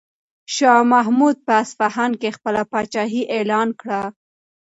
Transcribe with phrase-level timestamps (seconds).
[0.55, 4.01] شاه محمود په اصفهان کې خپله پاچاهي اعلان کړه.